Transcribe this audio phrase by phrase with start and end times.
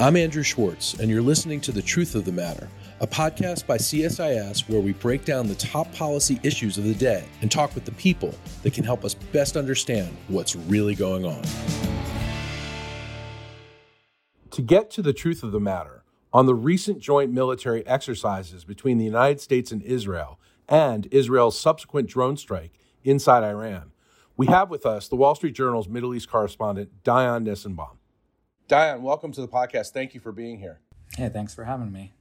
[0.00, 2.68] I'm Andrew Schwartz, and you're listening to The Truth of the Matter,
[3.00, 7.24] a podcast by CSIS where we break down the top policy issues of the day
[7.42, 8.32] and talk with the people
[8.62, 11.42] that can help us best understand what's really going on.
[14.52, 18.98] To get to the truth of the matter, on the recent joint military exercises between
[18.98, 20.38] the United States and Israel,
[20.68, 23.90] and Israel's subsequent drone strike inside Iran,
[24.36, 27.97] we have with us the Wall Street Journal's Middle East correspondent, Dion Nissenbaum.
[28.68, 29.92] Dion, welcome to the podcast.
[29.92, 30.80] Thank you for being here.
[31.16, 32.12] Hey, thanks for having me.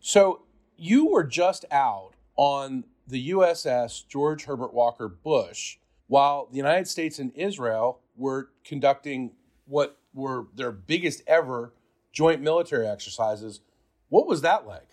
[0.00, 0.44] So,
[0.78, 7.18] you were just out on the USS George Herbert Walker Bush while the United States
[7.18, 9.32] and Israel were conducting
[9.66, 11.74] what were their biggest ever
[12.12, 13.60] joint military exercises.
[14.08, 14.88] What was that like?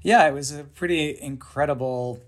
[0.00, 2.20] Yeah, it was a pretty incredible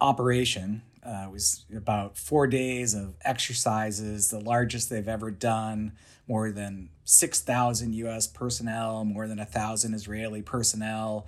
[0.00, 0.82] operation.
[1.04, 5.92] Uh, it was about four days of exercises, the largest they've ever done.
[6.28, 8.26] More than 6,000 U.S.
[8.26, 11.26] personnel, more than 1,000 Israeli personnel,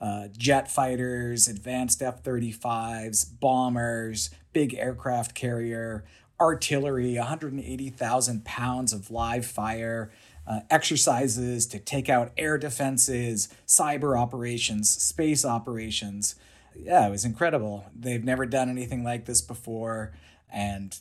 [0.00, 6.04] uh, jet fighters, advanced F 35s, bombers, big aircraft carrier,
[6.40, 10.10] artillery, 180,000 pounds of live fire.
[10.46, 16.36] Uh, exercises to take out air defenses, cyber operations, space operations
[16.84, 17.86] yeah, it was incredible.
[17.94, 20.12] They've never done anything like this before.
[20.52, 20.96] And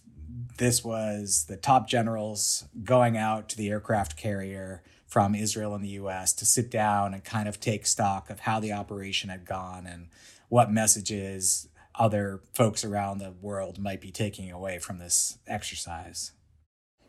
[0.58, 5.90] this was the top generals going out to the aircraft carrier from Israel and the
[5.90, 9.88] US to sit down and kind of take stock of how the operation had gone
[9.88, 10.10] and
[10.50, 16.34] what messages other folks around the world might be taking away from this exercise.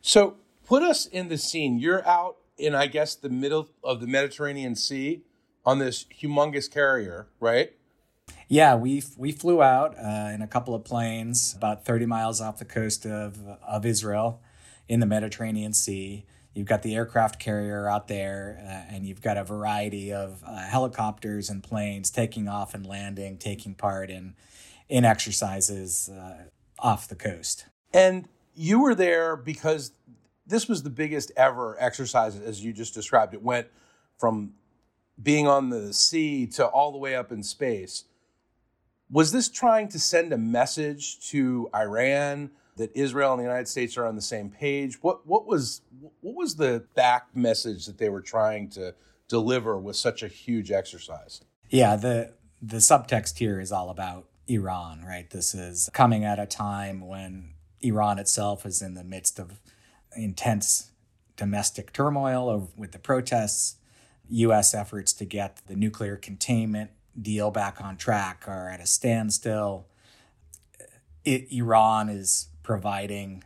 [0.01, 1.79] So, put us in the scene.
[1.79, 5.23] You're out in, I guess, the middle of the Mediterranean Sea
[5.67, 7.73] on this humongous carrier, right?
[8.49, 12.59] Yeah, we we flew out uh, in a couple of planes about 30 miles off
[12.59, 14.41] the coast of of Israel
[14.89, 16.25] in the Mediterranean Sea.
[16.55, 20.57] You've got the aircraft carrier out there, uh, and you've got a variety of uh,
[20.57, 24.35] helicopters and planes taking off and landing, taking part in
[24.89, 26.45] in exercises uh,
[26.79, 27.67] off the coast.
[27.93, 29.93] And you were there because
[30.47, 33.35] this was the biggest ever exercise, as you just described.
[33.35, 33.67] It went
[34.17, 34.55] from
[35.23, 38.05] being on the sea to all the way up in space.
[39.11, 43.97] Was this trying to send a message to Iran that Israel and the United States
[43.97, 45.03] are on the same page?
[45.03, 45.83] What what was
[46.21, 48.95] what was the back message that they were trying to
[49.29, 51.43] deliver with such a huge exercise?
[51.71, 55.29] Yeah, the the subtext here is all about Iran, right?
[55.31, 59.61] This is coming at a time when Iran itself is in the midst of
[60.17, 60.91] intense
[61.37, 63.77] domestic turmoil with the protests,
[64.29, 64.75] U.S.
[64.75, 66.91] efforts to get the nuclear containment
[67.21, 69.87] deal back on track are at a standstill.
[71.25, 73.45] It, Iran is providing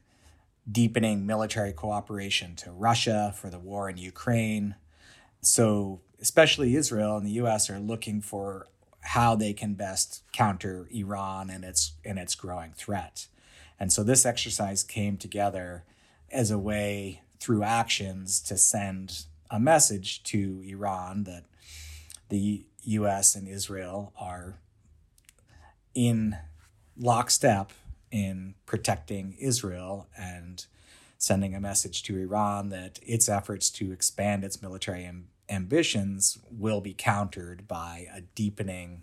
[0.70, 4.76] deepening military cooperation to Russia for the war in Ukraine.
[5.40, 8.68] So, especially Israel and the US are looking for
[9.00, 13.26] how they can best counter Iran and its and its growing threat.
[13.78, 15.84] And so this exercise came together
[16.30, 21.44] as a way through actions to send a message to Iran that
[22.28, 24.56] the US and Israel are
[25.94, 26.36] in
[26.96, 27.72] lockstep
[28.10, 30.66] in protecting Israel and
[31.18, 36.80] sending a message to Iran that its efforts to expand its military am- ambitions will
[36.80, 39.02] be countered by a deepening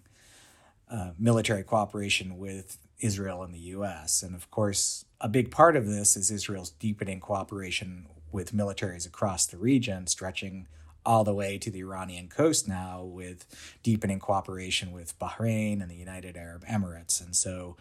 [0.91, 4.21] uh, military cooperation with Israel and the US.
[4.21, 9.45] And of course, a big part of this is Israel's deepening cooperation with militaries across
[9.45, 10.67] the region, stretching
[11.09, 13.43] all the way to the Iranian coast now with
[13.81, 17.19] deepening cooperation with Bahrain and the United Arab Emirates.
[17.19, 17.77] And so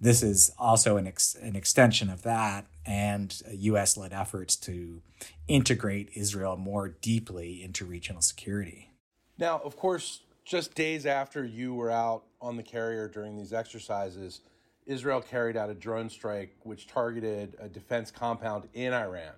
[0.00, 5.02] this is also an, ex- an extension of that and US led efforts to
[5.46, 8.90] integrate Israel more deeply into regional security.
[9.38, 14.40] Now, of course, just days after you were out on the carrier during these exercises,
[14.84, 19.34] Israel carried out a drone strike which targeted a defense compound in Iran.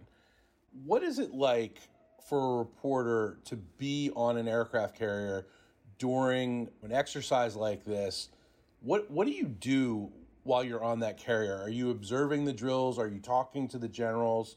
[0.86, 1.80] What is it like
[2.28, 5.46] for a reporter to be on an aircraft carrier
[5.98, 8.28] during an exercise like this?
[8.80, 10.10] What what do you do
[10.42, 11.56] while you're on that carrier?
[11.56, 12.98] Are you observing the drills?
[12.98, 14.56] Are you talking to the generals?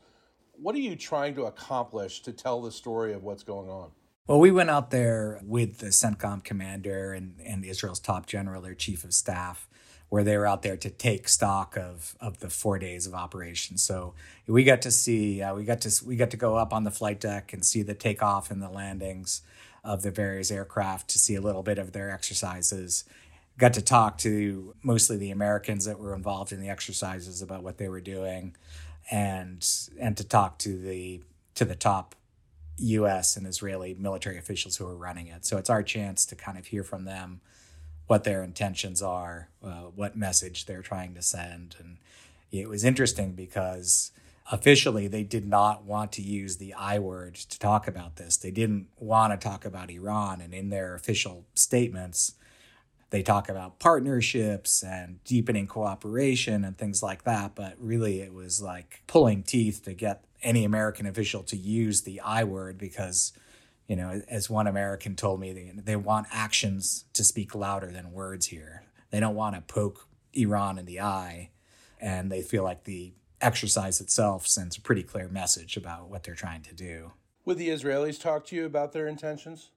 [0.54, 3.92] What are you trying to accomplish to tell the story of what's going on?
[4.28, 8.76] Well, we went out there with the CENTCOM commander and, and Israel's top general, their
[8.76, 9.69] chief of staff,
[10.10, 13.78] where they were out there to take stock of of the four days of operation.
[13.78, 14.14] So
[14.48, 16.92] we got to see, uh, we got to we got to go up on the
[16.92, 19.42] flight deck and see the takeoff and the landings
[19.84, 23.06] of the various aircraft to see a little bit of their exercises.
[23.58, 27.78] Got to talk to mostly the Americans that were involved in the exercises about what
[27.78, 28.56] they were doing,
[29.12, 29.68] and
[30.00, 31.22] and to talk to the
[31.56, 32.16] to the top
[32.78, 33.38] U.S.
[33.38, 35.46] and Israeli military officials who are running it.
[35.46, 37.42] So it's our chance to kind of hear from them
[38.10, 41.76] what their intentions are, uh, what message they're trying to send.
[41.78, 41.98] And
[42.52, 44.12] it was interesting because
[44.52, 48.36] officially they did not want to use the I word to talk about this.
[48.36, 50.42] They didn't want to talk about Iran.
[50.42, 52.34] And in their official statements,
[53.12, 57.54] they talk about partnerships and deepening cooperation and things like that.
[57.54, 62.20] But really, it was like pulling teeth to get any American official to use the
[62.22, 63.34] I word because,
[63.90, 68.12] you know, as one American told me, they, they want actions to speak louder than
[68.12, 68.84] words here.
[69.10, 71.50] They don't want to poke Iran in the eye.
[72.00, 76.36] And they feel like the exercise itself sends a pretty clear message about what they're
[76.36, 77.14] trying to do.
[77.46, 79.72] Would the Israelis talk to you about their intentions?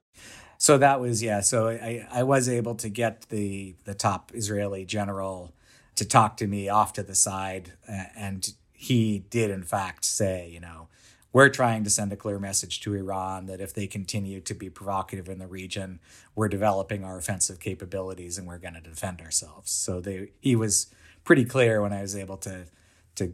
[0.59, 1.41] So that was yeah.
[1.41, 5.53] So I, I was able to get the the top Israeli general
[5.95, 10.59] to talk to me off to the side, and he did in fact say, you
[10.59, 10.87] know,
[11.33, 14.69] we're trying to send a clear message to Iran that if they continue to be
[14.69, 15.99] provocative in the region,
[16.35, 19.71] we're developing our offensive capabilities and we're going to defend ourselves.
[19.71, 20.93] So they he was
[21.23, 22.67] pretty clear when I was able to
[23.15, 23.33] to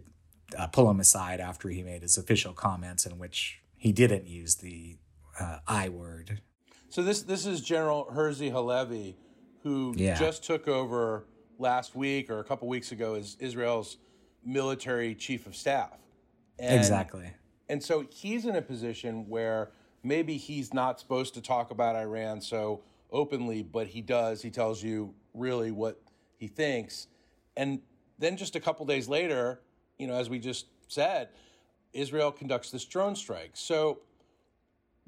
[0.58, 4.56] uh, pull him aside after he made his official comments in which he didn't use
[4.56, 4.98] the
[5.40, 6.42] uh, I word.
[6.88, 9.18] So this this is General Herzi Halevi,
[9.64, 10.18] who yeah.
[10.18, 11.26] just took over
[11.58, 13.98] last week or a couple weeks ago as Israel's
[14.46, 16.00] military chief of staff.
[16.58, 17.34] And, exactly.
[17.70, 19.72] And so he's in a position where
[20.04, 22.82] maybe he's not supposed to talk about Iran so
[23.12, 24.42] openly, but he does.
[24.42, 26.02] He tells you really what
[26.38, 27.08] he thinks.
[27.56, 27.82] And
[28.18, 29.62] then just a couple days later,
[29.98, 31.30] you know, as we just said,
[31.94, 33.52] Israel conducts this drone strike.
[33.54, 34.00] So,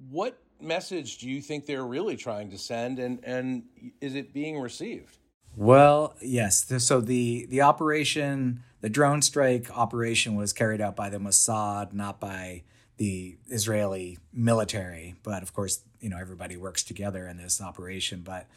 [0.09, 3.63] what message do you think they're really trying to send, and and
[3.99, 5.17] is it being received?
[5.55, 6.65] Well, yes.
[6.79, 12.19] So the the operation, the drone strike operation, was carried out by the Mossad, not
[12.19, 12.63] by
[12.97, 15.15] the Israeli military.
[15.23, 18.21] But of course, you know everybody works together in this operation.
[18.23, 18.47] But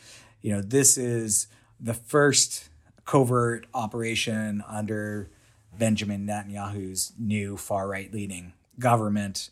[0.42, 1.46] you know this is
[1.78, 2.68] the first
[3.04, 5.28] covert operation under
[5.78, 9.50] Benjamin Netanyahu's new far right leaning government.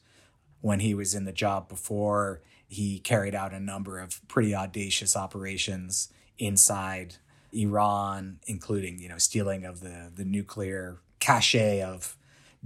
[0.61, 5.17] When he was in the job before, he carried out a number of pretty audacious
[5.17, 6.09] operations
[6.39, 7.17] inside
[7.53, 12.17] Iran, including you know stealing of the the nuclear cache of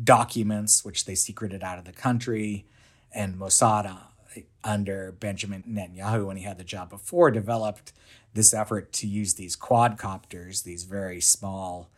[0.02, 2.66] documents which they secreted out of the country,
[3.12, 7.92] and Mossad uh, under Benjamin Netanyahu when he had the job before developed
[8.34, 11.90] this effort to use these quadcopters, these very small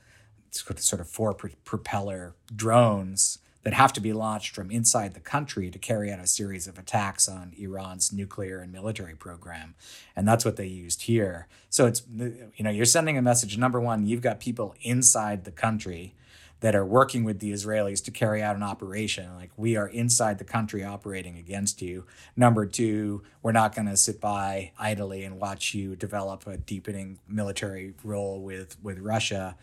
[0.50, 3.38] sort of four propeller drones
[3.69, 6.79] that have to be launched from inside the country to carry out a series of
[6.79, 9.75] attacks on Iran's nuclear and military program.
[10.17, 11.49] And that's what they used here.
[11.69, 13.59] So it's, you know, you're sending a message.
[13.59, 16.15] Number one, you've got people inside the country
[16.61, 19.37] that are working with the Israelis to carry out an operation.
[19.37, 22.06] Like we are inside the country operating against you.
[22.35, 27.19] Number two, we're not going to sit by idly and watch you develop a deepening
[27.29, 29.56] military role with with Russia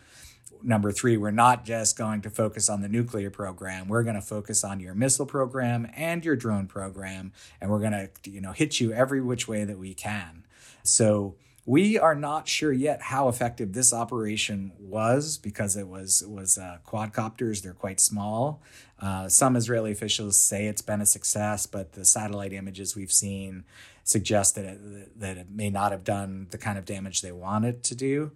[0.62, 3.88] number three, we're not just going to focus on the nuclear program.
[3.88, 7.92] We're going to focus on your missile program and your drone program, and we're going
[7.92, 10.44] to, you know, hit you every which way that we can.
[10.82, 11.34] So
[11.66, 16.78] we are not sure yet how effective this operation was because it was was uh,
[16.86, 17.62] quadcopters.
[17.62, 18.62] They're quite small.
[19.00, 23.64] Uh, some Israeli officials say it's been a success, but the satellite images we've seen
[24.04, 27.82] suggest that it, that it may not have done the kind of damage they wanted
[27.82, 28.30] to do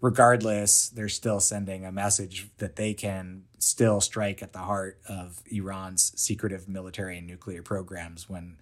[0.00, 5.42] regardless, they're still sending a message that they can still strike at the heart of
[5.50, 8.56] Iran's secretive military and nuclear programs when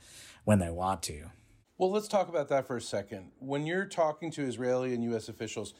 [0.44, 1.30] when they want to.
[1.78, 3.30] Well, let's talk about that for a second.
[3.38, 5.28] When you're talking to Israeli and U.S.
[5.28, 5.74] officials,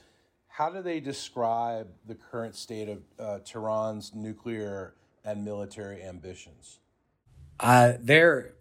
[0.49, 4.95] how do they describe the current state of uh, Tehran's nuclear
[5.25, 6.81] and military ambitions?
[7.61, 8.55] Uh, their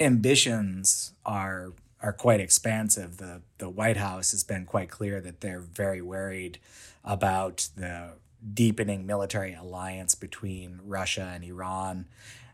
[0.00, 3.16] ambitions are are quite expansive.
[3.16, 6.58] The the White House has been quite clear that they're very worried
[7.04, 8.12] about the
[8.54, 12.06] deepening military alliance between Russia and Iran.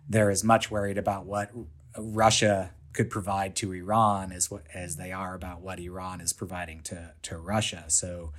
[0.08, 1.50] They're as much worried about what
[1.96, 6.80] Russia could provide to Iran as what as they are about what Iran is providing
[6.84, 7.84] to to Russia.
[7.88, 8.32] So,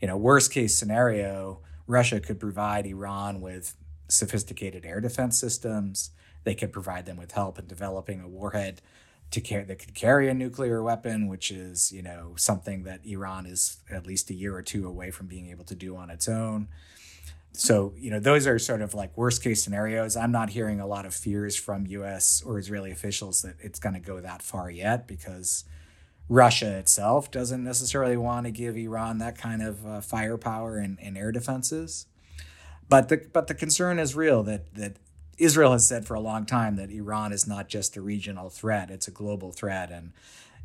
[0.00, 3.76] you know, worst case scenario, Russia could provide Iran with
[4.08, 6.10] sophisticated air defense systems.
[6.44, 8.82] They could provide them with help in developing a warhead
[9.30, 13.46] to carry that could carry a nuclear weapon, which is you know something that Iran
[13.46, 16.28] is at least a year or two away from being able to do on its
[16.28, 16.68] own.
[17.52, 20.16] So you know those are sort of like worst case scenarios.
[20.16, 22.42] I'm not hearing a lot of fears from U.S.
[22.44, 25.64] or Israeli officials that it's going to go that far yet because
[26.28, 31.18] Russia itself doesn't necessarily want to give Iran that kind of uh, firepower and, and
[31.18, 32.06] air defenses.
[32.88, 34.96] But the but the concern is real that that
[35.40, 38.90] Israel has said for a long time that Iran is not just a regional threat,
[38.90, 39.90] it's a global threat.
[39.90, 40.12] And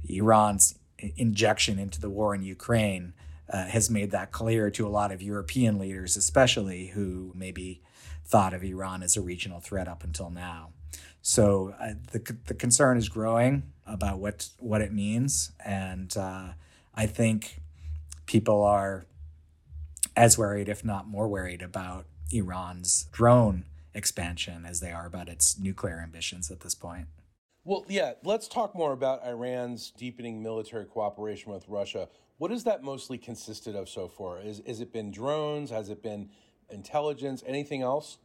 [0.07, 3.13] Iran's injection into the war in Ukraine
[3.49, 7.81] uh, has made that clear to a lot of European leaders, especially who maybe
[8.25, 10.71] thought of Iran as a regional threat up until now.
[11.21, 15.51] So uh, the, the concern is growing about what, what it means.
[15.63, 16.49] And uh,
[16.93, 17.61] I think
[18.25, 19.05] people are
[20.17, 23.65] as worried, if not more worried, about Iran's drone
[23.95, 27.07] expansion as they are about its nuclear ambitions at this point.
[27.63, 32.07] Well, yeah, let's talk more about Iran's deepening military cooperation with Russia.
[32.37, 34.39] What has that mostly consisted of so far?
[34.39, 35.71] Is, has it been drones?
[35.71, 36.29] Has it been
[36.69, 37.43] intelligence?
[37.47, 38.17] Anything else?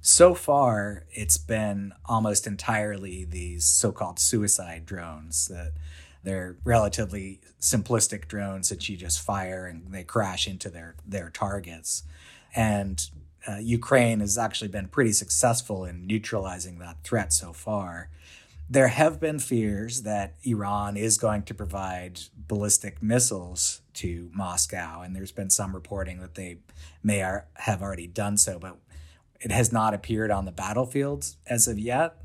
[0.00, 5.72] So far, it's been almost entirely these so called suicide drones that
[6.24, 12.02] they're relatively simplistic drones that you just fire and they crash into their, their targets.
[12.54, 13.08] And
[13.46, 18.08] uh, Ukraine has actually been pretty successful in neutralizing that threat so far.
[18.70, 25.16] There have been fears that Iran is going to provide ballistic missiles to Moscow, and
[25.16, 26.58] there's been some reporting that they
[27.02, 28.76] may are, have already done so, but
[29.40, 32.16] it has not appeared on the battlefields as of yet.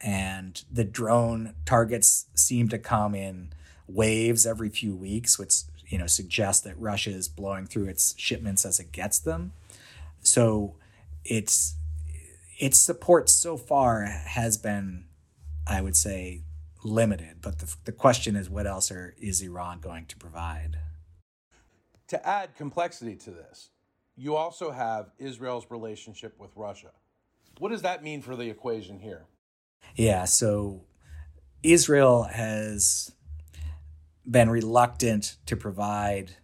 [0.00, 3.52] And the drone targets seem to come in
[3.86, 8.64] waves every few weeks, which you know suggests that Russia is blowing through its shipments
[8.64, 9.52] as it gets them.
[10.22, 10.76] So
[11.24, 11.76] it's
[12.58, 15.06] its support so far has been,
[15.66, 16.42] I would say,
[16.84, 17.38] limited.
[17.40, 20.78] But the, the question is, what else are, is Iran going to provide?
[22.08, 23.70] To add complexity to this,
[24.16, 26.90] you also have Israel's relationship with Russia.
[27.58, 29.26] What does that mean for the equation here?
[29.96, 30.84] Yeah, so
[31.62, 33.12] Israel has
[34.28, 36.36] been reluctant to provide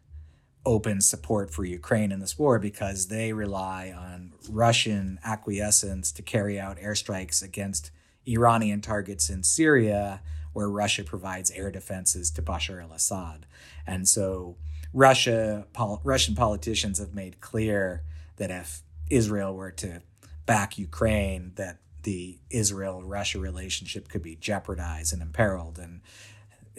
[0.69, 6.61] open support for Ukraine in this war because they rely on Russian acquiescence to carry
[6.61, 7.91] out airstrikes against
[8.27, 10.21] Iranian targets in Syria,
[10.53, 13.47] where Russia provides air defenses to Bashar al Assad.
[13.87, 14.57] And so
[14.93, 18.03] Russia, pol- Russian politicians have made clear
[18.37, 20.03] that if Israel were to
[20.45, 25.79] back Ukraine, that the Israel Russia relationship could be jeopardized and imperiled.
[25.79, 26.03] And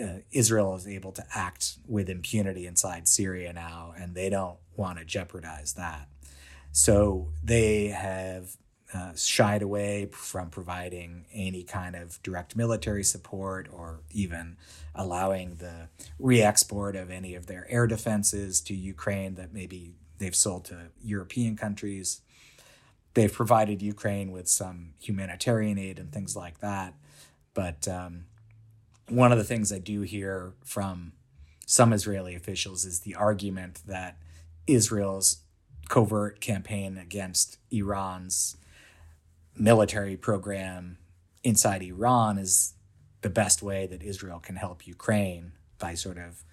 [0.01, 4.99] uh, Israel is able to act with impunity inside Syria now, and they don't want
[4.99, 6.07] to jeopardize that.
[6.71, 8.55] So they have
[8.93, 14.57] uh, shied away from providing any kind of direct military support or even
[14.95, 20.35] allowing the re export of any of their air defenses to Ukraine that maybe they've
[20.35, 22.21] sold to European countries.
[23.13, 26.93] They've provided Ukraine with some humanitarian aid and things like that.
[27.53, 28.25] But um,
[29.09, 31.13] one of the things I do hear from
[31.65, 34.17] some Israeli officials is the argument that
[34.67, 35.43] Israel's
[35.87, 38.57] covert campaign against Iran's
[39.55, 40.97] military program
[41.43, 42.73] inside Iran is
[43.21, 46.43] the best way that Israel can help Ukraine by sort of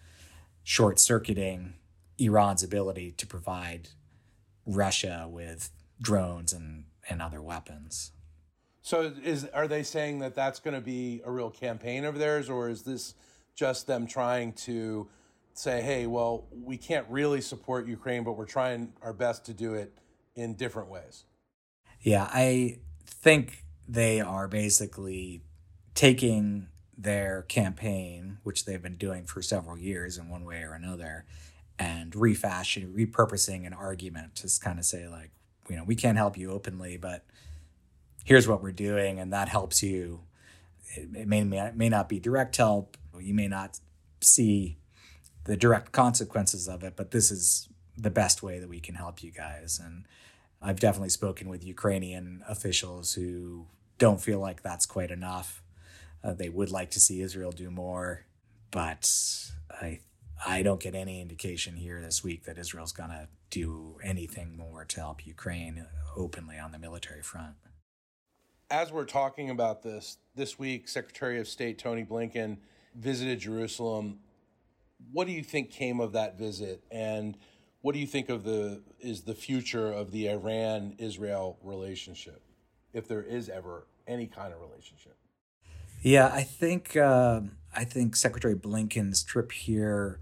[0.65, 1.75] short circuiting
[2.19, 3.91] Iran's ability to provide
[4.65, 5.71] Russia with
[6.01, 8.13] drones and, and other weapons.
[8.87, 12.49] So is are they saying that that's going to be a real campaign of theirs,
[12.49, 13.15] or is this
[13.57, 15.09] just them trying to
[15.55, 19.75] say, "Hey, well, we can't really support Ukraine, but we're trying our best to do
[19.75, 19.99] it
[20.37, 21.25] in different ways"?
[22.01, 25.43] Yeah, I think they are basically
[25.97, 31.25] taking their campaign, which they've been doing for several years in one way or another,
[31.77, 35.33] and refashioning, repurposing an argument to kind of say like,
[35.69, 37.25] you know, we can't help you openly, but
[38.27, 40.21] here's what we're doing, and that helps you.
[40.89, 42.99] It, it may, may not be direct help.
[43.19, 43.79] You may not
[44.21, 44.77] see
[45.45, 49.23] the direct consequences of it, but this is the best way that we can help
[49.23, 49.81] you guys.
[49.83, 50.05] And
[50.61, 53.67] I've definitely spoken with Ukrainian officials who
[53.97, 55.63] don't feel like that's quite enough.
[56.23, 58.27] Uh, they would like to see Israel do more,
[58.73, 59.09] but
[59.71, 60.01] I
[60.45, 64.85] I don't get any indication here this week that Israel's going to do anything more
[64.85, 67.55] to help Ukraine openly on the military front
[68.71, 72.59] as we're talking about this, this week, Secretary of State Tony Blinken
[72.95, 74.19] visited Jerusalem.
[75.13, 77.37] What do you think came of that visit, and
[77.83, 82.43] what do you think of the is the future of the Iran-Israel relationship,
[82.93, 85.17] if there is ever any kind of relationship?
[86.03, 87.43] Yeah, I think uh,
[87.75, 90.19] I think Secretary Blinken's trip here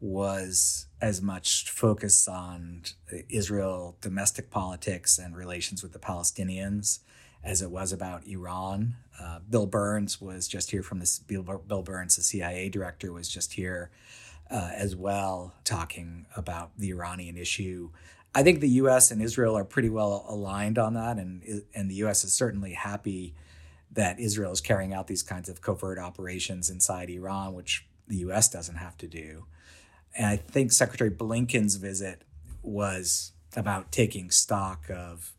[0.00, 2.82] was as much focused on
[3.28, 7.00] Israel domestic politics and relations with the Palestinians
[7.42, 8.96] as it was about Iran.
[9.20, 11.18] Uh, Bill Burns was just here from this.
[11.18, 13.90] Bill, Bill Burns, the CIA director, was just here
[14.50, 17.90] uh, as well, talking about the Iranian issue.
[18.34, 19.10] I think the U.S.
[19.10, 22.24] and Israel are pretty well aligned on that, and and the U.S.
[22.24, 23.34] is certainly happy
[23.92, 28.48] that Israel is carrying out these kinds of covert operations inside Iran, which the U.S.
[28.48, 29.46] doesn't have to do.
[30.14, 32.22] And I think Secretary Blinken's visit
[32.62, 35.32] was about taking stock of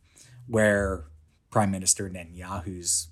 [0.47, 1.05] where
[1.49, 3.09] Prime Minister Netanyahu's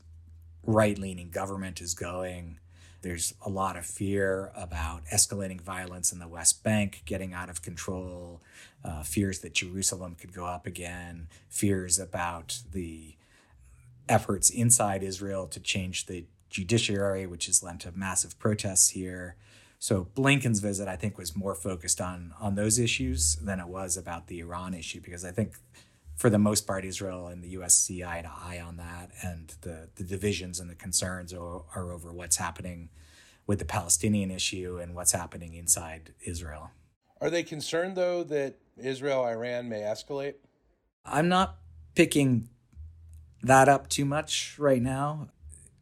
[0.64, 2.60] right leaning government is going.
[3.02, 7.62] There's a lot of fear about escalating violence in the West Bank getting out of
[7.62, 8.42] control,
[8.84, 13.16] uh, fears that Jerusalem could go up again, fears about the
[14.10, 19.36] efforts inside Israel to change the judiciary, which has led to massive protests here.
[19.80, 23.96] So Blinken's visit, I think, was more focused on on those issues than it was
[23.96, 25.54] about the Iran issue, because I think
[26.18, 27.76] for the most part, Israel and the U.S.
[27.76, 31.92] see eye to eye on that, and the the divisions and the concerns are, are
[31.92, 32.90] over what's happening
[33.46, 36.72] with the Palestinian issue and what's happening inside Israel.
[37.22, 40.36] Are they concerned though that Israel Iran may escalate?
[41.06, 41.58] I'm not
[41.96, 42.50] picking
[43.44, 45.30] that up too much right now.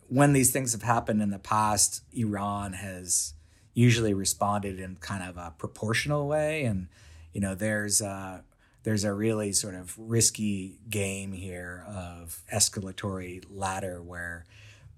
[0.08, 3.34] When these things have happened in the past, Iran has
[3.74, 6.88] usually responded in kind of a proportional way, and
[7.34, 8.44] you know there's a,
[8.86, 14.46] there's a really sort of risky game here of escalatory ladder where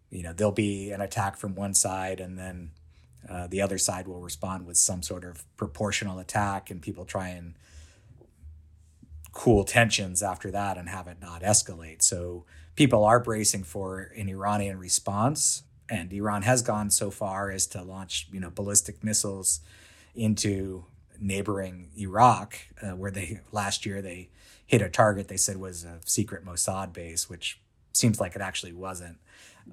[0.09, 2.69] you know there'll be an attack from one side and then
[3.29, 7.29] uh, the other side will respond with some sort of proportional attack and people try
[7.29, 7.55] and
[9.31, 12.01] cool tensions after that and have it not escalate.
[12.01, 12.43] So
[12.75, 17.83] people are bracing for an Iranian response, and Iran has gone so far as to
[17.83, 19.61] launch, you know, ballistic missiles
[20.15, 20.85] into
[21.19, 24.29] neighboring Iraq, uh, where they last year they
[24.65, 27.59] hit a target they said was a secret Mossad base, which
[27.93, 29.17] seems like it actually wasn't.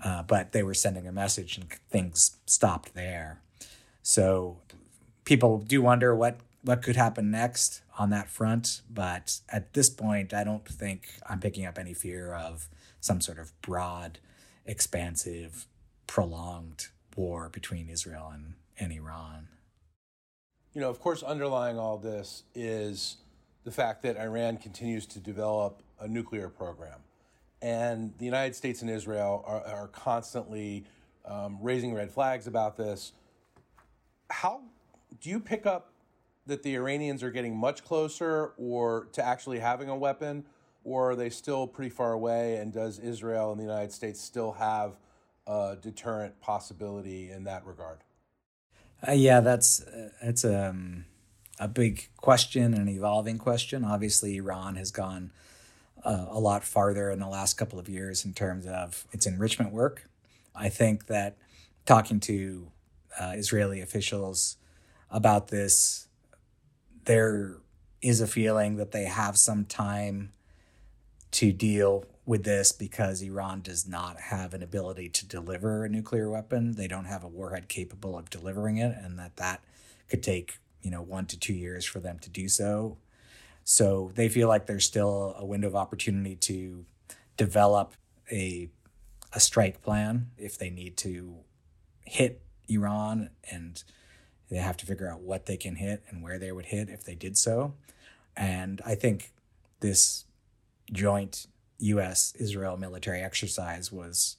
[0.03, 3.41] Uh, but they were sending a message, and things stopped there.
[4.03, 4.59] So
[5.25, 8.81] people do wonder what what could happen next on that front.
[8.91, 12.69] But at this point, I don't think I'm picking up any fear of
[13.01, 14.19] some sort of broad,
[14.65, 15.67] expansive,
[16.07, 19.49] prolonged war between Israel and, and Iran.
[20.75, 23.19] You know, of course, underlying all this is
[23.63, 26.99] the fact that Iran continues to develop a nuclear program.
[27.63, 30.85] And the United States and Israel are, are constantly
[31.25, 33.13] um, raising red flags about this.
[34.29, 34.63] How
[35.21, 35.93] do you pick up
[36.47, 40.45] that the Iranians are getting much closer or to actually having a weapon,
[40.83, 42.57] or are they still pretty far away?
[42.57, 44.97] And does Israel and the United States still have
[45.47, 47.99] a deterrent possibility in that regard?
[49.07, 49.81] Uh, yeah, that's
[50.25, 51.05] it's um,
[51.59, 53.85] a big question, an evolving question.
[53.85, 55.31] Obviously, Iran has gone
[56.05, 59.73] uh, a lot farther in the last couple of years in terms of its enrichment
[59.73, 60.09] work.
[60.55, 61.37] I think that
[61.87, 62.69] talking to
[63.19, 64.57] uh, Israeli officials
[65.11, 66.09] about this
[67.05, 67.57] there
[68.01, 70.33] is a feeling that they have some time
[71.31, 76.31] to deal with this because Iran does not have an ability to deliver a nuclear
[76.31, 76.73] weapon.
[76.73, 79.61] They don't have a warhead capable of delivering it, and that that
[80.09, 82.99] could take you know one to two years for them to do so.
[83.65, 86.85] So they feel like there's still a window of opportunity to
[87.37, 87.95] develop
[88.31, 88.69] a
[89.33, 91.37] a strike plan if they need to
[92.05, 93.83] hit Iran and
[94.49, 97.03] they have to figure out what they can hit and where they would hit if
[97.03, 97.75] they did so.
[98.37, 99.33] And I think
[99.81, 100.25] this
[100.93, 101.47] joint
[101.79, 104.37] US Israel military exercise was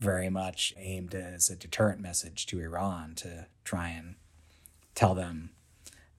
[0.00, 4.14] very much aimed as a deterrent message to Iran to try and
[4.98, 5.50] tell them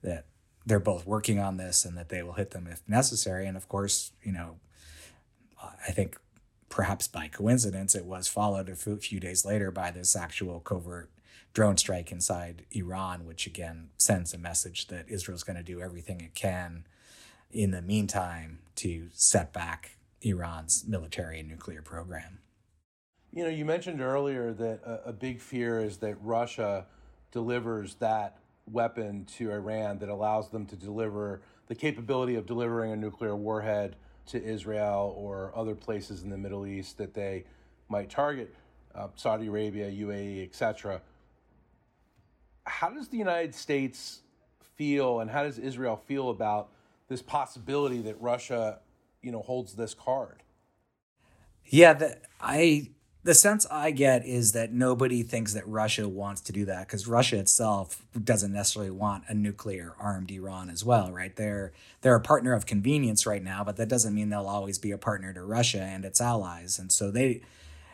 [0.02, 0.24] that
[0.64, 3.46] they're both working on this and that they will hit them if necessary.
[3.46, 4.56] And of course, you know,
[5.62, 6.16] I think
[6.70, 11.10] perhaps by coincidence, it was followed a few days later by this actual covert
[11.52, 16.22] drone strike inside Iran, which again sends a message that Israel's going to do everything
[16.22, 16.86] it can
[17.50, 22.38] in the meantime to set back Iran's military and nuclear program.
[23.30, 26.86] You know, you mentioned earlier that a, a big fear is that Russia
[27.30, 28.38] delivers that
[28.72, 33.96] weapon to Iran that allows them to deliver the capability of delivering a nuclear warhead
[34.26, 37.44] to Israel or other places in the Middle East that they
[37.88, 38.54] might target,
[38.94, 41.00] uh, Saudi Arabia, UAE, etc
[42.70, 44.20] how does the United States
[44.76, 46.70] feel and how does Israel feel about
[47.08, 48.78] this possibility that Russia,
[49.22, 50.42] you know, holds this card?
[51.66, 52.90] Yeah, the, I
[53.22, 57.06] the sense I get is that nobody thinks that Russia wants to do that because
[57.06, 61.34] Russia itself doesn't necessarily want a nuclear armed Iran as well, right?
[61.36, 64.90] They're they're a partner of convenience right now, but that doesn't mean they'll always be
[64.90, 66.78] a partner to Russia and its allies.
[66.78, 67.42] And so they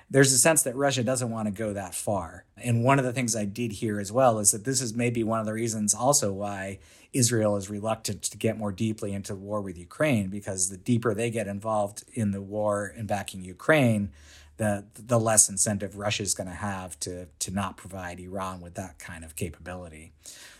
[0.09, 2.45] there's a sense that Russia doesn't want to go that far.
[2.57, 5.25] And one of the things I did hear as well is that this is maybe
[5.25, 6.79] one of the reasons also why
[7.13, 11.31] Israel is reluctant to get more deeply into war with Ukraine, because the deeper they
[11.31, 14.13] get involved in the war and backing Ukraine,
[14.57, 18.75] the the less incentive Russia is going to have to to not provide Iran with
[18.75, 20.13] that kind of capability.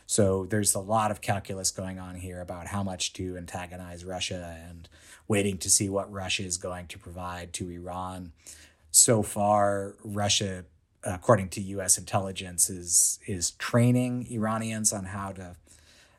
[0.07, 4.57] So there's a lot of calculus going on here about how much to antagonize Russia
[4.69, 4.89] and
[5.27, 8.33] waiting to see what Russia is going to provide to Iran.
[8.93, 10.65] So far, Russia,
[11.03, 11.99] according to U.S.
[11.99, 15.57] intelligence, is is training Iranians on how to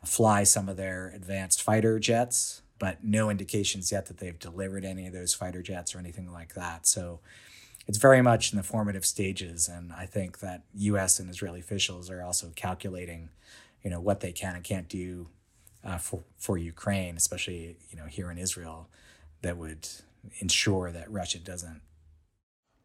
[0.04, 5.08] fly some of their advanced fighter jets, but no indications yet that they've delivered any
[5.08, 6.88] of those fighter jets or anything like that.
[6.88, 7.20] So
[7.88, 11.20] it's very much in the formative stages, and I think that U.S.
[11.20, 13.30] and Israeli officials are also calculating,
[13.82, 15.30] you know, what they can and can't do
[15.84, 18.90] uh, for for Ukraine, especially you know here in Israel,
[19.42, 19.88] that would
[20.40, 21.82] ensure that Russia doesn't.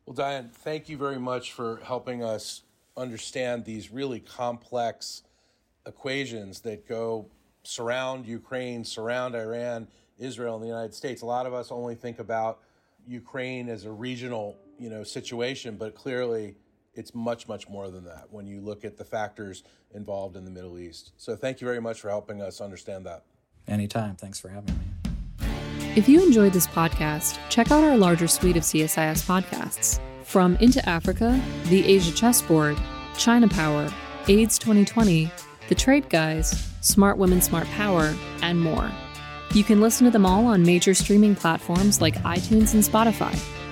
[0.07, 2.63] Well, Dion, thank you very much for helping us
[2.97, 5.23] understand these really complex
[5.87, 7.27] equations that go
[7.65, 9.89] surround Ukraine, surround Iran,
[10.19, 11.23] Israel, and the United States.
[11.23, 12.61] A lot of us only think about
[13.07, 16.57] Ukraine as a regional you know situation, but clearly
[16.95, 19.63] it's much much more than that when you look at the factors
[19.95, 21.13] involved in the Middle East.
[21.17, 23.25] So thank you very much for helping us understand that.
[23.69, 24.17] Anytime.
[24.17, 25.49] Thanks for having me.
[25.95, 30.01] If you enjoyed this podcast, check out our larger suite of CSIS podcasts.
[30.25, 32.79] From Into Africa, The Asia Chessboard,
[33.19, 33.93] China Power,
[34.27, 35.31] AIDS 2020,
[35.69, 38.91] The Trade Guys, Smart Women, Smart Power, and more.
[39.53, 43.39] You can listen to them all on major streaming platforms like iTunes and Spotify.